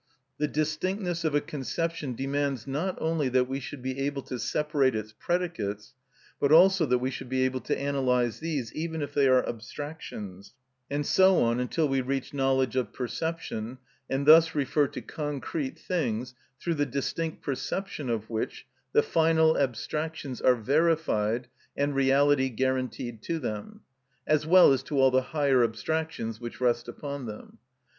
[0.39, 4.95] The distinctness of a conception demands not only that we should be able to separate
[4.95, 5.93] its predicates,
[6.39, 10.55] but also that we should be able to analyse these even if they are abstractions,
[10.89, 13.77] and so on until we reach knowledge of perception,
[14.09, 20.41] and thus refer to concrete things through the distinct perception of which the final abstractions
[20.41, 21.47] are verified
[21.77, 23.81] and reality guaranteed to them,
[24.25, 27.59] as well as to all the higher abstractions which rest upon them.